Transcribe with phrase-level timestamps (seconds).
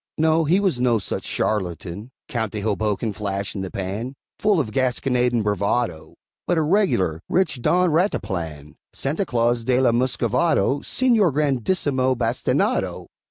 [0.17, 4.71] No, he was no such charlatan Count de Hoboken Flash in the pan, Full of
[4.71, 6.15] gasconade and bravado
[6.47, 13.05] But a regular, rich Don Rataplan, Santa Claus de la Muscovado, Señor Grandissimo Bastinado.